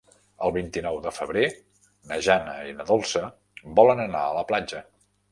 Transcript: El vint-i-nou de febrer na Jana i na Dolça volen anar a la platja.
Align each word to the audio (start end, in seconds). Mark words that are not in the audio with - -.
El 0.45 0.51
vint-i-nou 0.53 0.95
de 1.01 1.09
febrer 1.17 1.43
na 2.11 2.17
Jana 2.27 2.55
i 2.69 2.73
na 2.77 2.85
Dolça 2.87 3.21
volen 3.81 4.01
anar 4.07 4.23
a 4.23 4.33
la 4.39 4.45
platja. 4.53 4.83